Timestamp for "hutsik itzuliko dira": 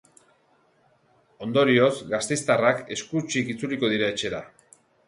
3.23-4.15